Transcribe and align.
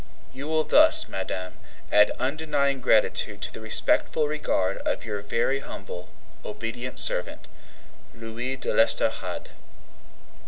You 0.33 0.47
will 0.47 0.63
thus, 0.63 1.07
madame, 1.09 1.57
add 1.91 2.11
undying 2.17 2.81
gratitude 2.81 3.39
to 3.43 3.53
the 3.53 3.61
respectful 3.61 4.27
regard 4.27 4.77
of 4.79 5.05
Your 5.05 5.21
very 5.21 5.59
humble, 5.59 6.09
obedient 6.43 6.97
servant, 6.97 7.47
LOUIS 8.15 8.57
DE 8.61 8.73
L'ESTORADE. 8.73 9.49